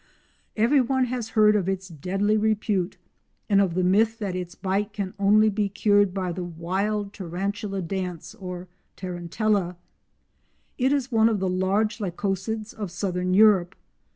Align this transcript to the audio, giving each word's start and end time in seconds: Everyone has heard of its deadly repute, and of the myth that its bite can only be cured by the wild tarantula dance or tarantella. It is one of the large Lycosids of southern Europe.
Everyone 0.57 1.05
has 1.05 1.29
heard 1.37 1.55
of 1.55 1.69
its 1.69 1.87
deadly 1.87 2.35
repute, 2.35 2.97
and 3.47 3.61
of 3.61 3.75
the 3.75 3.83
myth 3.83 4.17
that 4.17 4.35
its 4.35 4.55
bite 4.55 4.93
can 4.93 5.13
only 5.19 5.47
be 5.47 5.69
cured 5.69 6.11
by 6.11 6.31
the 6.31 6.43
wild 6.43 7.13
tarantula 7.13 7.83
dance 7.83 8.33
or 8.33 8.67
tarantella. 8.95 9.77
It 10.79 10.91
is 10.91 11.11
one 11.11 11.29
of 11.29 11.39
the 11.39 11.47
large 11.47 11.99
Lycosids 11.99 12.73
of 12.73 12.89
southern 12.89 13.35
Europe. 13.35 13.75